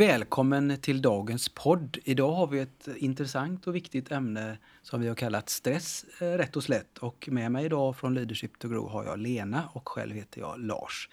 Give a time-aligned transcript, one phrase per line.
[0.00, 1.98] Välkommen till dagens podd.
[2.04, 6.56] Idag har vi ett intressant och viktigt ämne som vi har kallat stress eh, rätt
[6.56, 6.98] och slätt.
[6.98, 10.60] Och med mig idag från Leadership to Grow har jag Lena och själv heter jag
[10.60, 11.08] Lars.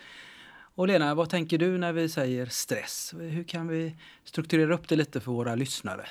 [0.75, 3.13] Och Lena, vad tänker du när vi säger stress?
[3.19, 6.05] Hur kan vi strukturera upp det lite för våra lyssnare?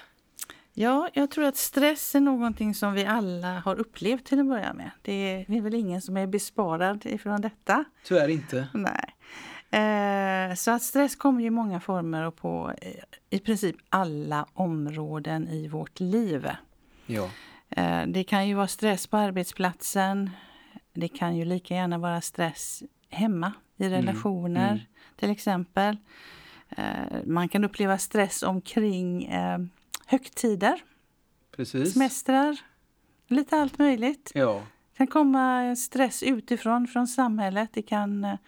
[0.72, 4.72] Ja, jag tror att stress är någonting som vi alla har upplevt till att börja
[4.72, 4.90] med.
[5.02, 5.12] Det
[5.48, 7.84] är väl ingen som är besparad ifrån detta.
[8.04, 8.68] Tyvärr inte.
[8.74, 9.16] Nej.
[9.70, 12.92] Eh, så att stress kommer i många former och på eh,
[13.30, 16.48] i princip alla områden i vårt liv.
[17.06, 17.30] Ja.
[17.70, 20.30] Eh, det kan ju vara stress på arbetsplatsen.
[20.92, 24.80] Det kan ju lika gärna vara stress hemma i relationer mm.
[25.16, 25.96] till exempel.
[27.24, 29.30] Man kan uppleva stress omkring
[30.06, 30.82] högtider,
[31.56, 31.92] Precis.
[31.92, 32.60] semestrar,
[33.28, 34.32] lite allt möjligt.
[34.34, 34.62] Ja.
[34.92, 37.70] Det kan komma stress utifrån, från samhället.
[37.72, 38.38] Det kan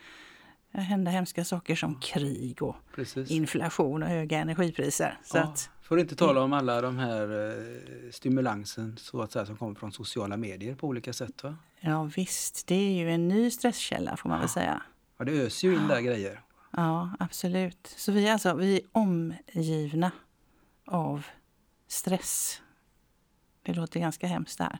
[0.72, 3.30] hända hemska saker som krig och Precis.
[3.30, 5.18] inflation och höga energipriser.
[5.24, 9.32] Så ja, att, för att inte tala om alla de här eh, stimulansen så att
[9.32, 11.42] säga, som kommer från sociala medier på olika sätt.
[11.42, 11.56] Va?
[11.80, 14.82] ja visst, det är ju en ny stresskälla får man väl säga.
[15.18, 16.40] Ja, det öser ju in där grejer.
[16.70, 17.94] Ja, absolut.
[17.96, 20.10] Så vi är alltså vi är omgivna
[20.86, 21.26] av
[21.88, 22.62] stress.
[23.72, 24.78] Det låter ganska hemskt där.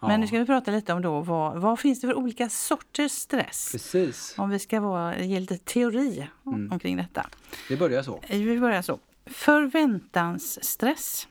[0.00, 0.16] Men Ja.
[0.16, 3.68] nu ska vi prata lite om då vad, vad finns det för olika sorters stress?
[3.72, 4.34] Precis.
[4.38, 6.72] Om vi ska vara, ge lite teori Mm.
[6.72, 7.26] omkring detta.
[7.68, 8.20] Det börjar så.
[8.22, 8.98] Eh, Vi börjar så.
[9.26, 11.28] Förväntansstress.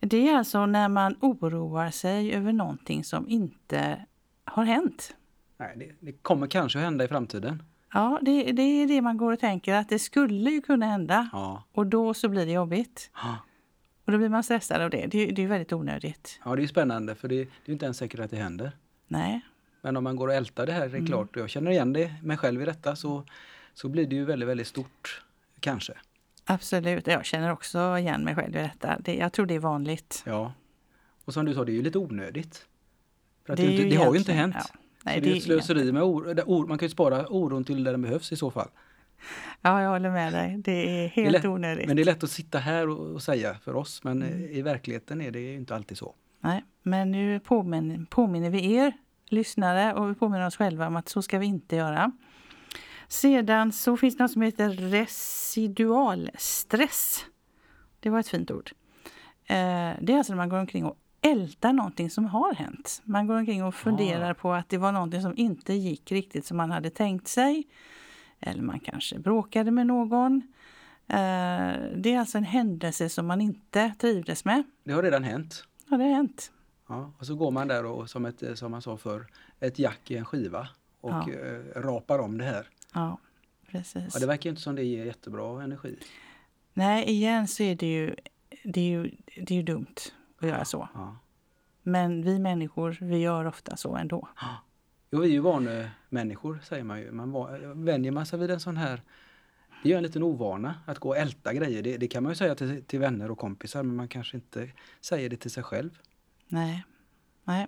[0.00, 4.04] Det är alltså när man oroar sig över någonting som inte
[4.44, 5.14] har hänt.
[5.56, 7.62] Nej, det, det kommer kanske att hända i framtiden.
[7.92, 11.28] Ja, det, det är det man går och tänker att det skulle ju kunna hända
[11.32, 11.62] Ja.
[11.72, 13.10] och då så blir det jobbigt.
[13.14, 13.36] Ja.
[14.04, 15.06] Och då blir man stressad av det.
[15.06, 16.40] Det, är- det är väldigt onödigt.
[16.44, 18.36] Ja, det är ju spännande för det, det är ju inte ens säkert att det
[18.36, 18.72] händer.
[19.06, 19.40] Nej,
[19.82, 21.92] Men om man går och ältar det här, det är klart, och jag känner igen
[21.92, 23.24] det, mig själv i detta, så,
[23.74, 25.22] så blir det ju väldigt, väldigt stort.
[25.60, 25.92] Kanske.
[26.44, 27.06] absolut.
[27.06, 28.98] Jag känner också igen mig själv i detta.
[29.00, 30.22] Det, jag tror det är vanligt.
[30.26, 30.52] Ja.
[31.24, 32.66] Och som du sa, det är ju lite onödigt.
[33.46, 34.56] För Det det, inte, ju det har ju inte hänt.
[34.58, 34.78] ja.
[35.02, 36.66] Nej, det är ju ett slöseri med oro.
[36.66, 38.68] Man kan ju spara oron till där den behövs i så fall.
[39.60, 40.56] Ja, jag håller med dig.
[40.64, 41.86] Det är Det är helt lätt- onödigt.
[41.86, 44.44] Men det är lätt att sitta här och, och säga för oss, men Mm.
[44.44, 46.14] i verkligheten är det inte alltid så.
[46.40, 48.92] Nej, men nu påminner, påminner vi er
[49.28, 52.12] lyssnare och vi påminner oss själva om att så ska vi inte göra.
[53.08, 54.68] Sedan så finns det något som heter
[55.94, 57.24] residualstress.
[58.00, 58.70] Det var ett fint ord.
[59.46, 63.02] Eh, det är alltså när man går omkring och ältar någonting som har hänt.
[63.04, 66.56] Man går omkring och funderar på att det var någonting som inte gick riktigt som
[66.56, 67.64] man hade tänkt sig.
[68.46, 70.42] Eller man kanske bråkade med någon.
[71.08, 71.16] Eh,
[71.96, 74.62] det är alltså en händelse som man inte trivdes med.
[74.84, 75.64] Det har redan hänt.
[75.90, 76.52] Ja, det har hänt.
[76.88, 79.26] Ja, och så går man där och som, ett, som man sa för
[79.60, 80.68] ett jack i en skiva
[81.00, 81.30] och Ja.
[81.32, 82.68] eh, rapar om det här.
[82.94, 83.18] Ja,
[83.70, 84.14] precis.
[84.14, 85.96] Ja, det verkar inte som det ger jättebra energi.
[86.74, 88.14] Nej, igen så är det ju,
[88.64, 89.94] det är ju, det är ju dumt
[90.40, 90.88] att göra så.
[90.94, 91.16] Ja.
[91.82, 94.28] Men vi människor, vi gör ofta så ändå.
[95.14, 97.12] Jo, vi är ju vanemänniskor säger man ju.
[97.12, 99.02] Man vänjer man sig vid en sån här
[99.82, 101.82] det är ju en liten ovana att gå och älta grejer.
[101.82, 104.68] Det, det kan man ju säga till, till vänner och kompisar men man kanske inte
[105.00, 105.98] säger det till sig själv.
[106.48, 106.84] Nej.
[107.44, 107.66] Nej.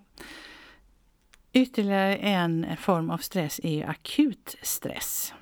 [1.53, 5.35] Ytterligare en form av stress är akut stress.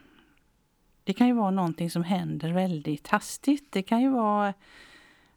[1.05, 3.73] Det kan ju vara någonting som händer väldigt hastigt.
[3.73, 4.55] Det kan ju vara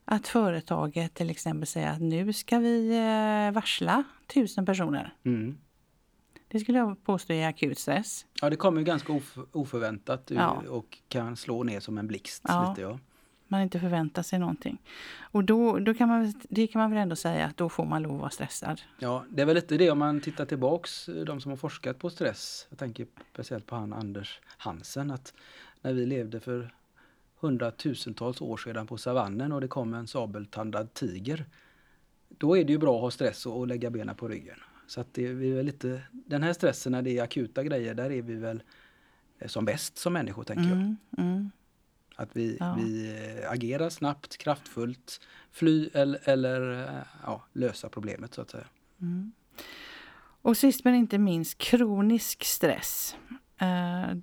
[0.06, 4.04] att företaget till exempel säger att nu ska vi eh, varsla
[4.34, 5.14] tusen personer.
[5.24, 5.58] Mm.
[6.48, 8.26] Det skulle jag påstå är akut stress.
[8.42, 10.64] Ja, det kommer ju ganska of, oförväntat Ja.
[10.70, 12.44] och kan slå ner som en blixt.
[12.48, 12.70] Ja.
[12.70, 13.00] Lite, ja.
[13.48, 14.78] man inte förväntar sig någonting.
[15.20, 18.02] Och då, då kan man, det kan man väl ändå säga att då får man
[18.02, 18.82] lov att vara stressad.
[19.00, 22.10] Ja, det är väl lite det om man tittar tillbaks, de som har forskat på
[22.10, 22.68] stress.
[22.70, 25.34] Jag tänker speciellt på han Anders Hansen, att
[25.82, 26.74] när vi levde för
[27.40, 31.46] hundratusentals år sedan på savannen och det kom en sabeltandad tiger.
[32.30, 34.58] Då är det ju bra att ha stress och lägga benen på ryggen.
[34.88, 37.94] Så att det, vi är väl lite, den här stressen när det är akuta grejer,
[37.94, 38.64] där är vi väl
[39.40, 40.72] eh, som bäst som människor tänker jag.
[40.72, 41.52] Mm, mm.
[42.16, 42.78] Att vi, Ja.
[42.80, 48.68] vi eh, agerar snabbt, kraftfullt, fly eller, eller eh, ja, lösa problemet så att säga.
[50.42, 53.16] Och sist men inte minst kronisk stress.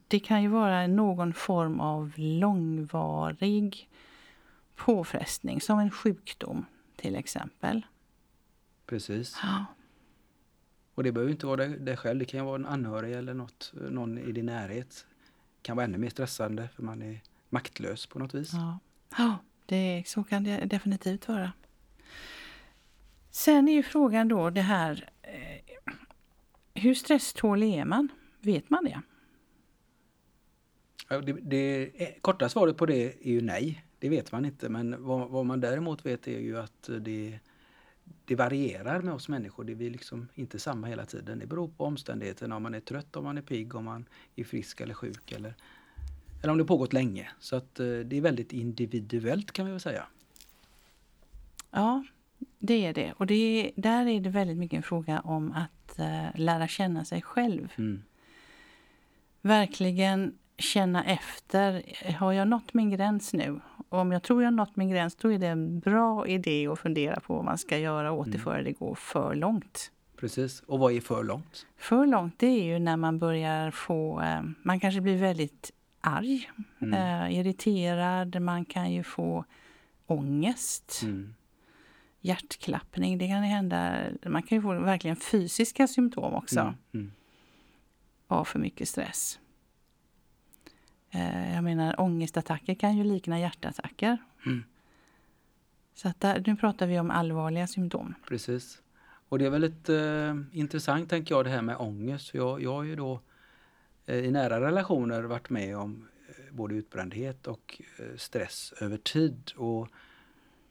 [0.09, 3.89] Det kan ju vara någon form av långvarig
[4.77, 6.67] påfrestning, som en sjukdom
[6.97, 7.87] till exempel.
[8.87, 9.39] Precis.
[9.43, 9.65] Ja.
[10.95, 14.19] Och det behöver inte vara dig själv, det kan vara en anhörig eller något, någon
[14.19, 15.07] i din närhet.
[15.57, 18.53] Det kan vara ännu mer stressande för man är maktlös på något vis.
[18.53, 18.79] Ja,
[19.19, 21.53] ja det, så kan det definitivt vara.
[23.31, 25.83] Sen är ju frågan då det här, eh,
[26.75, 28.09] hur stresstålig är man?
[28.41, 29.01] Vet man det?
[31.09, 31.91] Ja, det, det
[32.21, 33.85] korta svaret på det är ju nej.
[33.99, 37.41] Det vet man inte men vad, vad man däremot vet är ju att det,
[38.25, 39.65] det varierar med oss människor.
[39.65, 41.39] Det är liksom inte samma hela tiden.
[41.39, 44.05] Det beror på omständigheterna, om man är trött, om man är pigg, om man
[44.37, 45.55] är frisk eller sjuk eller,
[46.43, 47.31] eller om det pågått länge.
[47.39, 50.07] Så att eh, det är väldigt individuellt kan vi väl säga.
[51.71, 52.05] Ja,
[52.59, 53.15] det är det.
[53.17, 57.05] Och det är, där är det väldigt mycket en fråga om att uh, lära känna
[57.05, 57.73] sig själv.
[57.77, 58.03] Mm.
[59.41, 61.83] Verkligen känna efter.
[62.13, 63.61] Har jag nått min gräns nu?
[63.95, 66.67] Och om jag tror jag har nått min gräns, då är det en bra idé
[66.67, 68.45] att fundera på vad man ska göra åt det mm.
[68.45, 69.93] före det går för långt.
[70.17, 70.61] Precis.
[70.61, 71.67] Och vad är för långt?
[71.77, 74.21] För långt, det är ju när man börjar få...
[74.21, 75.71] Eh, man kanske blir väldigt
[76.01, 76.95] arg, mm.
[76.95, 78.43] eh, irriterad.
[78.43, 79.45] Man kan ju få
[80.07, 81.01] ångest.
[81.03, 81.35] Mm
[82.25, 83.19] hjärtklappning.
[83.19, 87.13] Det kan hända, man kan ju få verkligen fysiska symptom också mm, mm.
[88.27, 89.39] av för mycket stress.
[91.15, 94.19] Eh, jag menar ångestattacker kan ju likna hjärtattacker.
[94.47, 94.65] Mm.
[95.95, 98.15] Så att där, nu pratar vi om allvarliga symptom.
[98.29, 98.83] Precis.
[99.29, 102.31] Och det är väldigt eh, intressant tänker jag det här med ångest.
[102.31, 103.21] För jag, jag har ju då
[104.07, 109.53] eh, i nära relationer varit med om eh, både utbrändhet och eh, stress över tid.
[109.57, 109.89] Och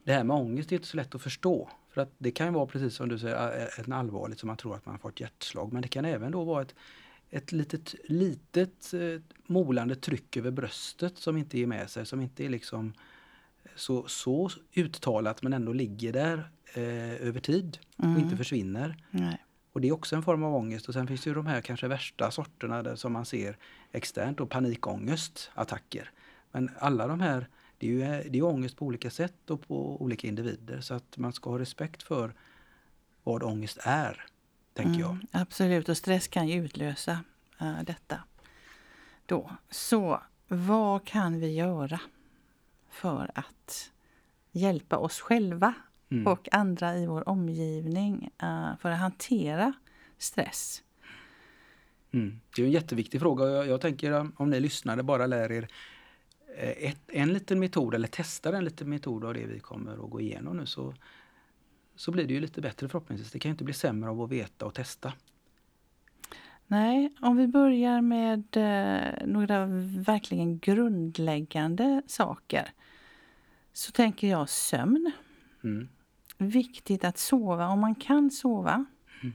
[0.03, 1.69] det här med ångest är inte så lätt att förstå.
[1.89, 4.85] För att det kan vara precis som du säger, ett allvarligt som man tror att
[4.85, 5.73] man har fått hjärtslag.
[5.73, 6.75] Men det kan även då vara ett,
[7.33, 12.45] ett litet, litet eh, molande tryck över bröstet som inte ger med sig, som inte
[12.45, 12.94] är liksom
[13.75, 18.15] så, så uttalat men ändå ligger där eh, över tid mm.
[18.15, 18.97] och inte försvinner.
[19.09, 19.45] Nej.
[19.71, 20.88] Och det är också en form av ångest.
[20.88, 23.57] Och sen finns det ju de här kanske värsta sorterna där, som man ser
[23.91, 26.12] externt, och panikångestattacker.
[26.51, 27.47] Men alla de här
[27.77, 31.18] det är ju det är ångest på olika sätt och på olika individer så att
[31.18, 32.33] man ska ha respekt för
[33.24, 34.25] vad ångest är,
[34.73, 35.41] tänker mm, jag.
[35.41, 37.19] Absolut, och stress kan ju utlösa
[37.61, 38.19] uh, detta.
[39.25, 39.51] Då.
[39.69, 41.99] Så vad kan vi göra
[42.89, 43.91] för att
[44.51, 45.73] hjälpa oss själva
[46.11, 46.27] mm.
[46.27, 49.73] och andra i vår omgivning uh, för att hantera
[50.17, 50.83] stress?
[52.11, 52.39] Mm.
[52.55, 53.47] Det är en jätteviktig fråga.
[53.47, 55.67] Jag, jag tänker om ni lyssnare bara lär er
[56.55, 60.09] Eh, ett, en liten metod eller testar en liten metod av det vi kommer att
[60.09, 60.93] gå igenom nu så,
[61.95, 63.31] så blir det ju lite bättre förhoppningsvis.
[63.31, 65.13] Det kan ju inte bli sämre av att veta och testa.
[66.67, 69.65] Nej, om vi börjar med eh, några
[70.05, 72.71] verkligen grundläggande saker
[73.73, 75.11] så tänker jag sömn.
[75.63, 75.89] Mm.
[76.37, 77.67] Viktigt att sova.
[77.67, 78.85] Om man kan sova
[79.21, 79.33] mm.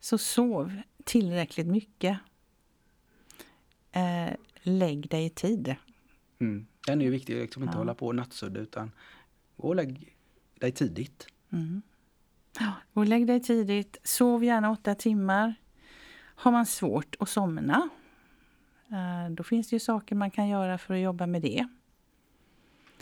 [0.00, 2.18] så sov tillräckligt mycket.
[3.92, 5.74] Eh, lägg dig i tid.
[6.38, 6.66] Mm.
[6.86, 7.78] Den är ju viktig, liksom inte ja.
[7.78, 8.90] hålla på nattsudda utan
[9.56, 10.16] gå och lägg
[10.58, 11.26] dig tidigt.
[11.54, 11.82] Mm.
[12.92, 13.96] Gå och lägg dig tidigt.
[14.02, 15.54] Sov gärna åtta timmar.
[16.36, 17.88] Har man svårt att somna,
[18.90, 21.68] eh, då finns det ju saker man kan göra för att jobba med det.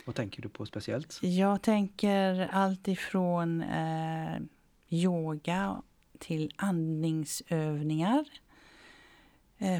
[0.05, 1.19] Vad tänker du på speciellt?
[1.21, 4.37] Jag tänker allt ifrån eh,
[4.89, 5.81] yoga
[6.19, 8.25] till andningsövningar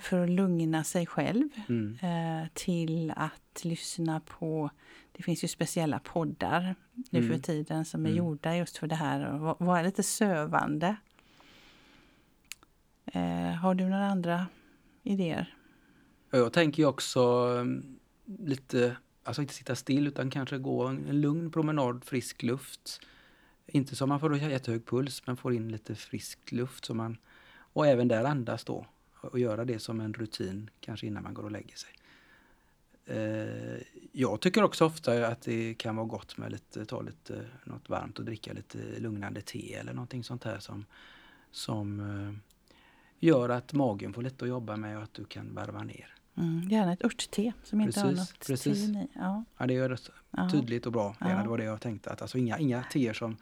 [0.01, 1.97] för att lugna sig själv mm.
[2.01, 4.69] Eh, till att lyssna på...
[5.11, 6.75] Det finns ju speciella poddar
[7.09, 7.31] nu mm.
[7.31, 8.17] för tiden som är mm.
[8.17, 10.95] gjorda just för det här och vara lite sövande.
[13.05, 14.47] Eh, har du några andra
[15.03, 15.55] idéer?
[16.31, 17.21] Jag tänker också
[17.59, 22.99] mm, lite, alltså inte sitta still utan kanske gå en lugn promenad, frisk luft.
[23.67, 26.85] Inte så man får jättehög puls men får in lite frisk luft.
[26.85, 27.17] Så man,
[27.55, 28.85] och även där andas då
[29.27, 31.89] och göra det som en rutin kanske innan man går och lägger sig.
[33.05, 37.89] Eh, jag tycker också ofta att det kan vara gott med lite, ta lite något
[37.89, 40.85] varmt och dricka lite lugnande te eller någonting sånt här som,
[41.51, 42.33] som eh,
[43.19, 46.15] gör att magen får lite att jobba med och att du kan varva ner.
[46.37, 48.77] Mm, gärna ett örtte som inte precis, har något precis.
[48.77, 49.07] i.
[49.13, 49.43] Ja.
[49.57, 51.15] ja, det gör det tydligt och bra.
[51.19, 51.27] Ja.
[51.27, 52.09] Det var det jag tänkte.
[52.09, 53.37] Att alltså inga, inga teer som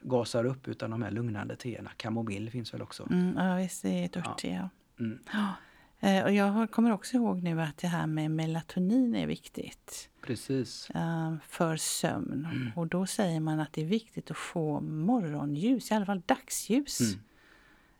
[0.00, 1.90] gasar upp utan de här lugnande teerna.
[1.96, 3.08] Kamomill finns väl också?
[3.10, 4.48] Mm, ja visst, det är ett örtte.
[4.48, 4.68] Ja.
[5.00, 5.18] Mm.
[6.00, 10.08] Eh, och jag kommer också ihåg nu att det här med melatonin är viktigt.
[10.20, 10.90] Precis.
[10.90, 12.48] Eh, för sömn.
[12.52, 12.72] Mm.
[12.76, 17.00] Och då säger man att det är viktigt att få morgonljus, i alla fall dagsljus.
[17.00, 17.20] Mm.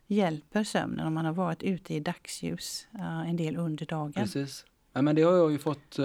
[0.07, 4.13] Hjälper sömnen om man har varit ute i dagsljus eh, en del under dagen.
[4.13, 4.65] Precis.
[4.93, 5.99] Ja, men det har jag ju fått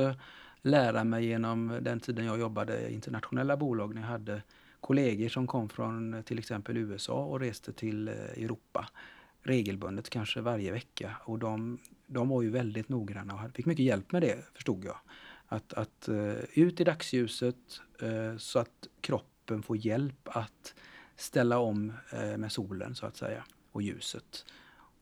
[0.62, 4.42] lära mig genom den tiden jag jobbade i internationella bolag när jag hade
[4.80, 8.88] kollegor som kom från till exempel USA och reste till Europa
[9.42, 11.16] regelbundet, kanske varje vecka.
[11.24, 14.96] Och de, de var ju väldigt noggranna och fick mycket hjälp med det, förstod jag.
[15.46, 20.74] Att, att eh, ut i dagsljuset eh, så att kroppen får hjälp att
[21.16, 24.44] ställa om eh, med solen så att säga och ljuset.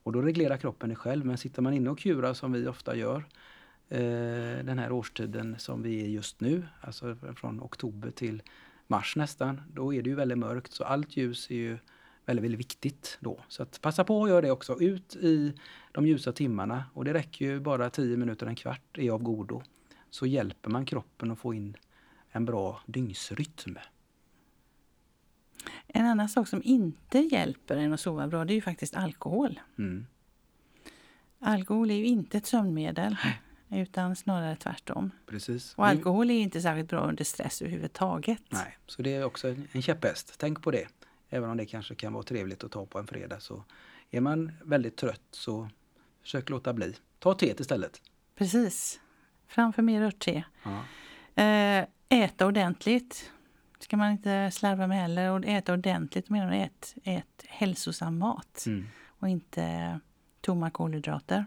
[0.03, 1.25] Och då reglerar kroppen det själv.
[1.25, 3.25] Men sitter man inne och kurar som vi ofta gör
[4.63, 8.41] den här årstiden som vi är just nu, alltså från oktober till
[8.87, 10.73] mars nästan, då är det ju väldigt mörkt.
[10.73, 11.77] Så allt ljus är ju
[12.29, 13.39] väldigt, väldigt viktigt då.
[13.47, 14.81] Så att passa på att göra det också.
[14.81, 15.53] Ut i
[15.91, 19.61] de ljusa timmarna och det räcker ju bara 10 minuter, en kvart är av godo.
[20.09, 21.77] Så hjälper man kroppen att få in
[22.31, 23.77] en bra dygnsrytm.
[25.87, 29.59] En annan sak som inte hjälper en att sova bra det är ju faktiskt alkohol.
[29.77, 30.05] Mm.
[31.39, 33.17] Alkohol är ju inte ett sömnmedel.
[33.71, 35.11] Utan snarare tvärtom.
[35.25, 35.73] Precis.
[35.75, 38.43] Och alkohol är inte särskilt bra under stress överhuvudtaget.
[38.49, 40.33] Nej, så det är också en käpphäst.
[40.37, 40.87] Tänk på det.
[41.29, 43.63] Även om det kanske kan vara trevligt att ta på en fredag så
[44.11, 45.69] är man väldigt trött så
[46.21, 46.95] försök låta bli.
[47.19, 48.01] Ta teet istället.
[48.35, 48.99] Precis.
[49.47, 50.43] Framför mer örtte.
[50.63, 50.83] Ja.
[51.43, 53.31] Eh, äta ordentligt.
[53.79, 55.31] ska man inte slarva med heller.
[55.31, 58.63] Och äta ordentligt menar ät, ät hälsosam mat.
[58.67, 58.87] Mm.
[59.05, 59.99] Och inte
[60.41, 61.45] tomma kolhydrater.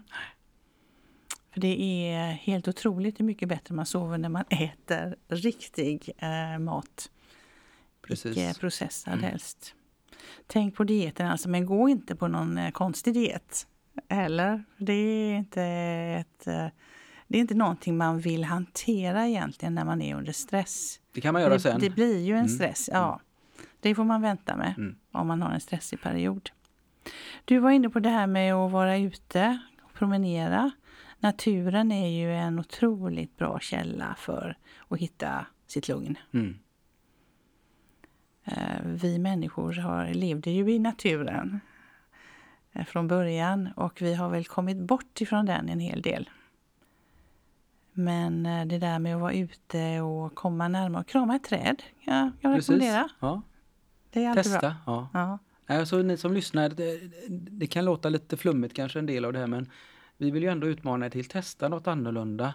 [1.51, 6.59] För det är helt otroligt hur mycket bättre man sover när man äter riktig eh,
[6.59, 7.09] mat.
[8.07, 8.37] Precis.
[8.37, 9.25] Icke processad mm.
[9.25, 9.75] helst.
[10.47, 13.67] Tänk på dieten alltså, men gå inte på någon eh, konstig diet.
[14.09, 14.63] Eller?
[14.77, 16.47] Det är inte ett...
[16.47, 16.67] Eh,
[17.27, 20.99] det är inte någonting man vill hantera egentligen när man är under stress.
[21.13, 21.79] Det kan man göra det, sen.
[21.79, 22.49] Det blir ju en mm.
[22.49, 23.01] stress, mm.
[23.01, 23.19] ja.
[23.79, 24.95] Det får man vänta med mm.
[25.11, 26.49] om man har en stressig period.
[27.45, 30.71] Du var inne på det här med att vara ute och promenera.
[31.19, 34.57] Naturen är ju en otroligt bra källa för
[34.87, 36.17] att hitta sitt lugn.
[36.33, 36.59] Mm.
[38.45, 41.59] Eh, vi människor har, levde ju i naturen
[42.73, 46.29] eh, från början och vi har väl kommit bort ifrån den en hel del.
[47.93, 51.83] Men eh, det där med att vara ute och komma närmare och krama ett träd,
[51.99, 53.11] ja, jag rekommenderar.
[53.19, 53.41] Ja.
[54.09, 54.59] Det är alltid Testa.
[54.59, 55.07] Bra.
[55.13, 55.39] Ja.
[55.67, 55.79] Ja.
[55.79, 59.39] Alltså, ni som lyssnar, det, det, kan låta lite flummigt kanske en del av det
[59.39, 59.69] här men
[60.17, 62.53] vi vill ju ändå utmana er till att testa något annorlunda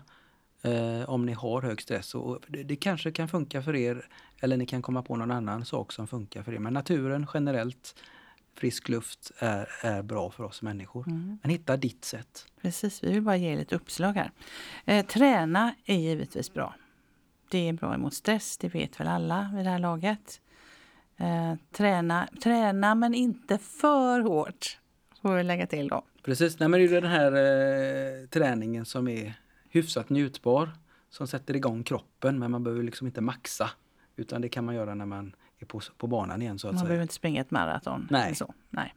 [0.63, 2.15] eh, om ni har hög stress.
[2.15, 4.09] Och det, det, kanske kan funka för er
[4.41, 6.59] eller ni kan komma på någon annan sak som funkar för er.
[6.59, 7.95] Men naturen generellt,
[8.57, 11.09] frisk luft är, är bra för oss människor.
[11.09, 11.39] Mm.
[11.43, 12.47] Men hitta ditt sätt.
[12.63, 14.31] Precis, vi vill bara ge lite uppslag här.
[14.85, 16.75] Eh, träna är givetvis bra.
[17.51, 20.41] Det är bra emot stress, det vet väl alla vid det här laget.
[21.17, 24.79] Eh, träna, träna men inte för hårt,
[25.23, 26.05] får vi lägga till då.
[26.23, 29.35] Precis, Nej, men det är den här eh, träningen som är
[29.71, 30.71] hyfsat njutbar
[31.11, 33.71] som sätter igång kroppen men man behöver liksom inte maxa.
[34.17, 36.59] Utan det kan man göra när man är på, på banan igen.
[36.59, 38.09] Så att man behöver inte springa ett maraton.
[38.11, 38.35] Nej.
[38.35, 38.55] Så.
[38.71, 38.95] Nej.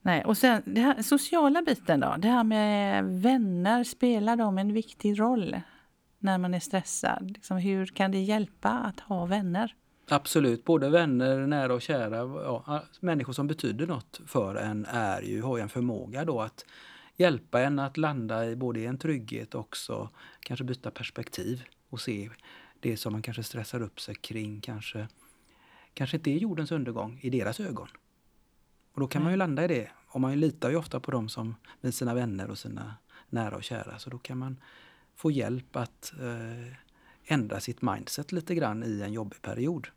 [0.00, 2.14] Nej, och sen det här sociala biten då.
[2.18, 5.60] Det här med vänner, spelar de en viktig roll
[6.18, 7.30] när man är stressad?
[7.30, 9.74] Liksom, hur kan det hjälpa att ha vänner?
[10.08, 12.16] Absolut, både vänner, nära och kära.
[12.16, 16.64] Ja, människor som betyder något för en är ju, har ju en förmåga då att
[17.16, 22.30] hjälpa en att landa i både en trygghet och också kanske byta perspektiv och se
[22.80, 25.08] det som man kanske stressar upp sig kring kanske,
[25.94, 27.88] kanske inte är jordens undergång i deras ögon.
[28.92, 29.90] Och då kan man ju landa i det.
[30.08, 32.94] Och man litar ju ofta på dem som med sina vänner och sina
[33.30, 33.98] nära och kära.
[33.98, 34.60] Så då kan man
[35.14, 36.72] få hjälp att eh,
[37.24, 39.88] ändra sitt mindset lite grann i en jobbig period.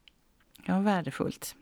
[0.66, 1.56] Ja, värdefullt.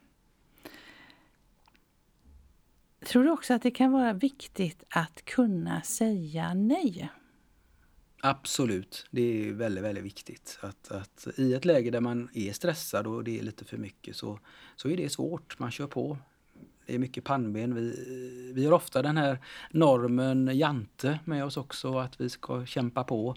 [3.08, 7.10] Tror du också att det kan vara viktigt att kunna säga nej?
[8.22, 10.60] Absolut, det är väldigt, väldigt viktigt.
[10.62, 14.16] Att, att I ett läge där man är stressad och det är lite för mycket
[14.16, 14.40] så,
[14.76, 15.60] så är det svårt.
[15.60, 16.18] Man kör på.
[16.86, 17.76] Det är mycket pannben.
[17.76, 19.40] Vi, vi har ofta den här
[19.72, 23.36] normen Jante med oss också, att vi ska kämpa på.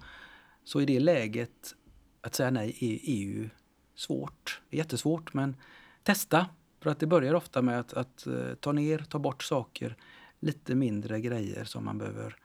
[0.64, 1.74] Så i det läget,
[2.20, 3.50] att säga nej är, är ju
[3.94, 4.60] svårt.
[4.70, 5.56] Det är jättesvårt, men
[6.02, 6.46] testa.
[6.80, 9.96] För att det börjar ofta med att, att uh, ta ner, ta bort saker,
[10.40, 12.36] lite mindre grejer som man behöver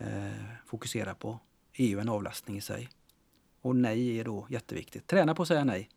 [0.00, 0.06] uh,
[0.66, 1.38] fokusera på.
[1.72, 2.88] är ju en avlastning i sig.
[3.60, 5.06] Och nej är då jätteviktigt.
[5.06, 5.88] Träna på att säga nej.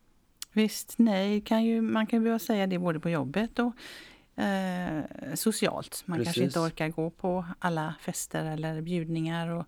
[0.51, 3.73] Visst, nej kan ju, man kan ju behöva säga det både på jobbet och
[4.43, 6.03] eh, socialt.
[6.05, 6.27] Man Precis.
[6.33, 9.47] kanske inte orkar gå på alla fester eller bjudningar.
[9.47, 9.65] Och,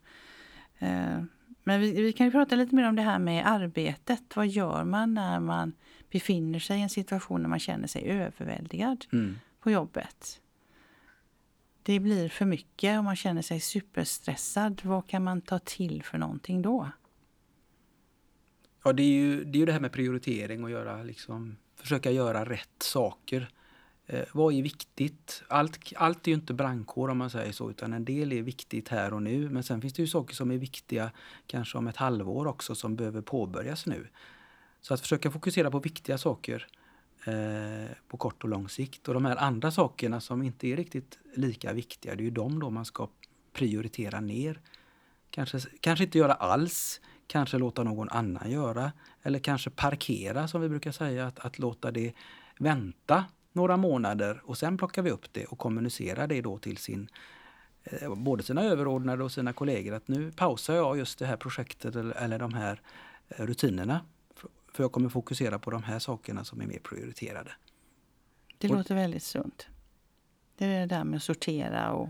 [0.80, 1.24] eh,
[1.64, 4.36] men vi, vi, kan ju prata lite mer om det här med arbetet.
[4.36, 5.74] Vad gör man när man
[6.16, 9.40] befinner sig i en situation där man känner sig överväldigad mm.
[9.60, 10.42] på jobbet?
[11.84, 14.82] Det blir för mycket och man känner sig superstressad.
[14.84, 16.90] Vad kan man ta till för någonting då?
[18.84, 22.12] Ja, det är ju det, är ju det här med prioritering och göra, liksom, försöka
[22.12, 23.50] göra rätt saker.
[24.06, 25.44] Eh, vad är viktigt?
[25.48, 28.90] Allt, allt är ju inte brandkår om man säger så, utan en del är viktigt
[28.90, 29.50] här och nu.
[29.50, 31.12] Men sen finns det ju saker som är viktiga
[31.48, 34.08] kanske om ett halvår också som behöver påbörjas nu.
[34.86, 36.68] Så att försöka fokusera på viktiga saker
[37.26, 39.08] eh, på kort och lång sikt.
[39.08, 42.60] Och de här andra sakerna som inte är riktigt lika viktiga, det är ju de
[42.60, 43.10] då man ska
[43.54, 44.60] prioritera ner.
[45.30, 48.92] Kanske, kanske inte göra alls, kanske låta någon annan göra.
[49.24, 52.14] Eller kanske parkera som vi brukar säga, att, att låta det
[52.60, 57.08] vänta några månader och sen plockar vi upp det och kommunicerar det då till sin
[57.84, 61.96] eh, både sina överordnade och sina kollegor att nu pausar jag just det här projektet
[61.96, 62.82] eller, eller de här
[63.30, 64.02] eh, rutinerna.
[64.76, 67.52] För jag kommer fokusera på de här sakerna som är mer prioriterade.
[68.58, 69.68] Det och, låter väldigt sunt.
[70.58, 72.10] Det är det där med att sortera och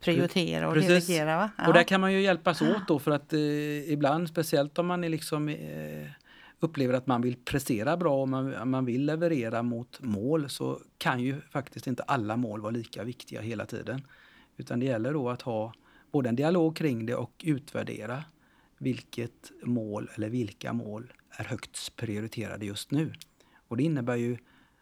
[0.00, 0.88] prioritera och precis.
[0.88, 1.36] delegera.
[1.36, 1.50] Va?
[1.58, 1.66] Ja.
[1.66, 5.04] Och där kan man ju hjälpas åt då för att eh, ibland, speciellt om man
[5.04, 6.06] är liksom eh,
[6.60, 11.20] upplever att man vill prestera bra och man, man vill leverera mot mål så kan
[11.20, 14.02] ju faktiskt inte alla mål vara lika viktiga hela tiden.
[14.56, 15.72] Utan det gäller då att ha
[16.10, 18.24] både en dialog kring det och utvärdera
[18.78, 23.12] vilket mål eller vilka mål är högst prioriterade just nu.
[23.68, 24.36] Och det innebär ju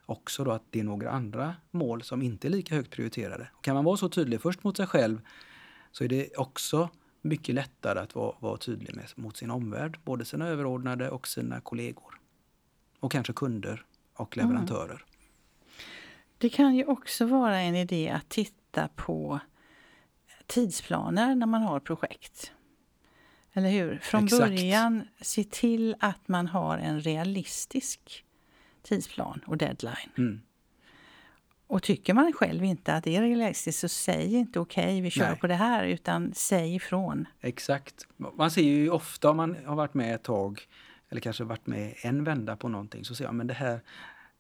[0.07, 3.51] också då att det är några andra mål som inte är lika högt prioriterade.
[3.55, 5.21] Och kan man vara så tydlig först mot sig själv
[5.93, 6.91] så är det också
[7.23, 11.61] mycket lättare att vara, vara tydlig med, mot sin omvärld, både sina överordnade och sina
[11.61, 12.21] kollegor.
[13.01, 13.85] Och kanske kunder
[14.15, 14.49] och mm.
[14.49, 14.91] leverantörer.
[14.91, 15.07] Mm.
[16.39, 19.41] Det kan ju också vara en idé att titta på
[20.47, 22.53] tidsplaner när man har projekt.
[23.57, 23.99] Eller hur?
[23.99, 24.41] Från Exakt.
[24.41, 28.25] början se till att man har en realistisk
[28.83, 30.11] tidsplan och deadline.
[30.19, 30.41] Mm.
[31.67, 35.11] Och tycker man själv inte att det är realistiskt så säg inte okej, okay, vi
[35.11, 35.39] kör Nej.
[35.39, 37.29] på det här, utan säg ifrån.
[37.41, 38.07] Exakt.
[38.17, 40.61] Man ser ju ofta om man har varit med ett tag,
[41.09, 43.81] eller kanske varit med en vända på någonting, så ser man men det här,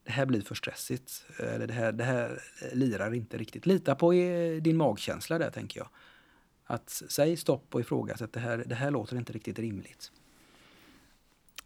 [0.04, 1.24] det här blir för stressigt.
[1.38, 2.42] Eller det här, det här
[2.72, 3.66] lirar inte riktigt.
[3.66, 4.12] Lita på
[4.60, 5.88] din magkänsla där, tänker jag.
[6.66, 10.12] Att säg stopp och ifrågasätt, det här, det här låter inte riktigt rimligt.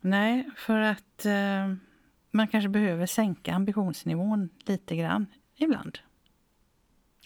[0.01, 1.75] Nej, för att eh,
[2.31, 5.99] man kanske behöver sänka ambitionsnivån lite grann ibland.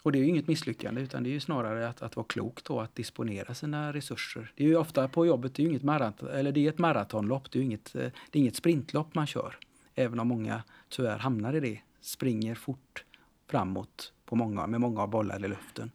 [0.03, 2.65] Och det är ju inget misslyckande utan det är ju snarare att, att vara klok
[2.65, 4.53] då, att disponera sina resurser.
[4.55, 6.79] Det är ju ofta på jobbet, det är ju inget maraton, eller det är ett
[6.79, 9.59] maratonlopp, det är, inget, eh, det är inget sprintlopp man kör.
[9.95, 13.05] Även om många tyvärr hamnar i det, springer fort
[13.47, 15.91] framåt på många, med många bollar i luften.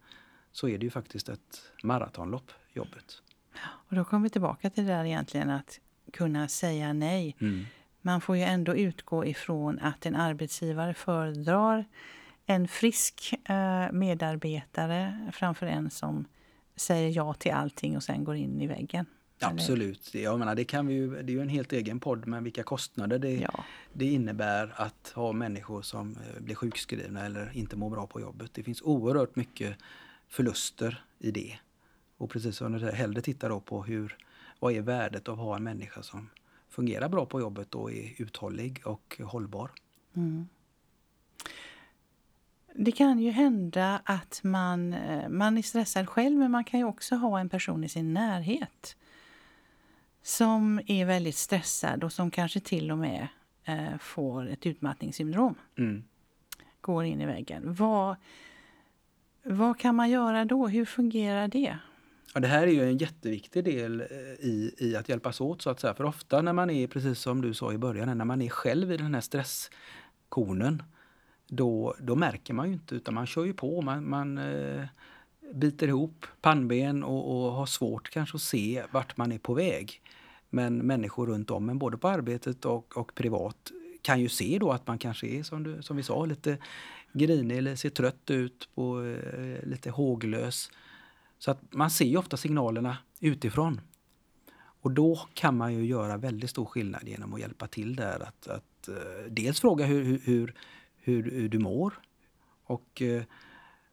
[0.52, 3.22] Så är det ju faktiskt ett maratonlopp, jobbet.
[3.60, 5.80] Och då kommer vi tillbaka till det där egentligen att
[6.12, 7.36] kunna säga nej.
[7.40, 7.66] Mm.
[8.02, 11.84] Man får ju ändå utgå ifrån att en arbetsgivare föredrar
[12.46, 16.24] en frisk eh, medarbetare framför en som
[16.76, 19.06] säger ja till allting och sen går in i väggen.
[19.40, 20.14] Absolut.
[20.14, 22.62] Jag menar, det, kan vi ju, det är ju en helt egen podd, men vilka
[22.62, 23.64] kostnader det, ja.
[23.92, 28.50] det innebär att ha människor som eh, blir sjukskrivna eller inte mår bra på jobbet.
[28.54, 29.76] Det finns oerhört mycket
[30.30, 31.58] förluster i det.
[32.16, 34.16] Och precis som du hellre titta då på hur,
[34.58, 36.30] vad är värdet av att ha en människa som
[36.68, 39.70] fungerar bra på jobbet och är uthållig och hållbar.
[40.16, 40.48] Mm.
[42.74, 46.86] Det kan ju hända att man, eh, man är stressad själv men man kan ju
[46.86, 48.96] också ha en person i sin närhet
[50.22, 53.28] som är väldigt stressad och som kanske till och med
[53.64, 55.54] eh, får ett utmattningssyndrom.
[55.78, 56.04] Mm.
[56.80, 57.74] Går in i väggen.
[57.74, 58.16] Vad,
[59.42, 60.68] vad kan man göra då?
[60.68, 61.78] Hur fungerar det?
[62.34, 64.06] Ja, det här är ju en jätteviktig del eh,
[64.40, 65.94] i, i att hjälpas åt så att säga.
[65.94, 68.92] För ofta när man är, precis som du sa i början, när man är själv
[68.92, 70.82] i den här stresskonen
[71.46, 73.82] då, då märker man ju inte utan man kör ju på.
[73.82, 74.84] Man, man eh,
[75.54, 80.02] biter ihop pannben och, och har svårt kanske att se vart man är på väg.
[80.50, 83.72] Men människor runt om en, både på arbetet och, och privat,
[84.02, 86.58] kan ju se då att man kanske är, som, du, som vi sa, lite
[87.12, 90.70] grinig eller ser trött ut, på, eh, lite håglös.
[91.38, 93.80] Så att man ser ju ofta signalerna utifrån.
[94.82, 98.20] Och då kan man ju göra väldigt stor skillnad genom att hjälpa till där.
[98.20, 100.54] Att, att eh, dels fråga hur, hur,
[100.96, 102.00] hur, hur du mår
[102.64, 103.22] och eh,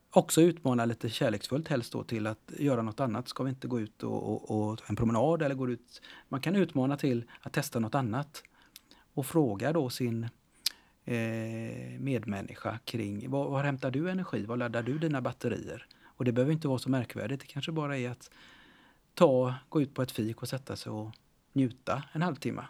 [0.09, 3.27] också utmana lite kärleksfullt helst då till att göra något annat.
[3.27, 6.01] Ska vi inte gå ut och, och, och en promenad eller gå ut?
[6.29, 8.43] Man kan utmana till att testa något annat
[9.13, 10.29] och fråga då sin
[11.07, 14.45] eh, medmänniska kring var, var hämtar du energi?
[14.45, 15.87] Var laddar du dina batterier?
[16.03, 17.41] Och det behöver inte vara så märkvärdigt.
[17.41, 18.31] Det kanske bara är att
[19.13, 21.11] ta, gå ut på ett fik och sätta sig och
[21.53, 22.63] njuta en halvtimme.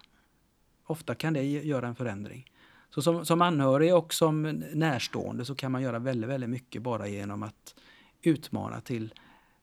[0.84, 2.52] Ofta kan det göra en förändring.
[2.89, 4.41] Så som, som anhörig och som
[4.73, 7.76] närstående så kan man göra väldigt, väldigt mycket bara genom att
[8.21, 9.13] utmana till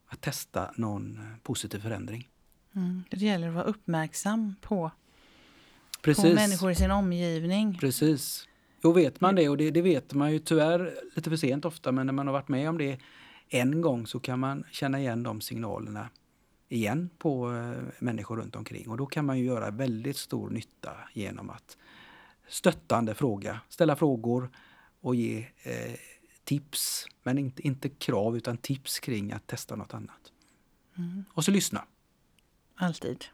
[0.07, 2.29] att testa någon positiv förändring.
[2.75, 3.03] Mm.
[3.09, 4.91] Det gäller att vara uppmärksam på
[6.01, 7.77] på människor i sin omgivning.
[7.77, 8.47] Precis.
[8.85, 11.91] Jo, vet man det och det, det, vet man ju tyvärr lite för sent ofta
[11.91, 12.99] men när man har varit med om det
[13.49, 16.09] en gång så kan man känna igen de signalerna
[16.69, 20.91] igen på eh, människor runt omkring och då kan man ju göra väldigt stor nytta
[21.13, 21.77] genom att
[22.47, 24.49] stöttande fråga, ställa frågor
[25.01, 25.95] och ge eh,
[26.43, 30.31] tips, men inte, inte krav utan tips kring att testa något annat.
[30.97, 31.25] Mm.
[31.33, 31.85] Och så lyssna.
[32.75, 33.25] Alltid.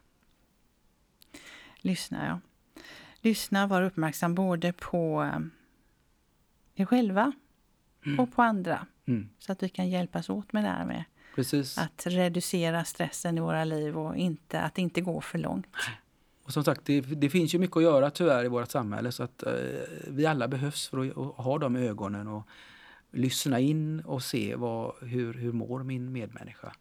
[1.76, 2.51] Lyssna, ja.
[3.22, 5.40] Lyssna, var uppmärksam både på eh,
[6.74, 7.32] er själva
[8.06, 8.20] mm.
[8.20, 8.86] och på andra.
[9.06, 9.28] Mm.
[9.38, 11.04] Så att vi kan hjälpas åt med det här med
[11.34, 11.78] Precis.
[11.78, 15.76] att reducera stressen i våra liv och inte, att inte går för långt.
[16.44, 19.22] Och som sagt, det, det, finns ju mycket att göra tyvärr i vårt samhälle så
[19.22, 19.52] att eh,
[20.08, 22.48] vi alla behövs för att, att, ha de ögonen och
[23.10, 26.72] lyssna in och se vad, hur, hur mår min medmänniska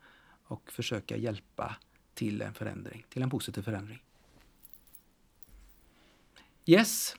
[0.43, 1.75] och försöka hjälpa
[2.13, 4.01] till en förändring, till en positiv förändring.
[6.65, 7.15] Yes,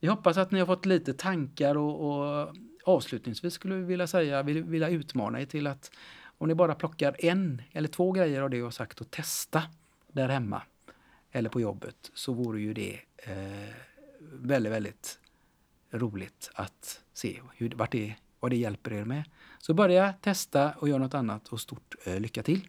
[0.00, 4.42] vi hoppas att ni har fått lite tankar och, och avslutningsvis skulle vi vilja säga,
[4.42, 5.90] vill, vilja utmana er till att
[6.38, 9.62] om ni bara plockar en eller två grejer av det jag sagt och testa
[10.12, 10.62] där hemma
[11.30, 13.74] eller på jobbet så vore ju det eh,
[14.20, 15.18] väldigt, väldigt
[15.90, 19.24] roligt att se hur, vart det, vad det hjälper er med.
[19.58, 22.68] Så börja testa och gör något annat och stort eh, lycka till!